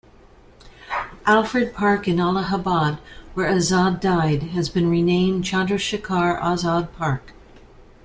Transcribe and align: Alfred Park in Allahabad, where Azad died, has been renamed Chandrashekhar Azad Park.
Alfred 1.27 1.75
Park 1.75 2.07
in 2.07 2.19
Allahabad, 2.19 2.97
where 3.35 3.47
Azad 3.51 3.99
died, 4.01 4.41
has 4.57 4.67
been 4.67 4.89
renamed 4.89 5.43
Chandrashekhar 5.43 6.39
Azad 6.41 6.91
Park. 6.93 7.33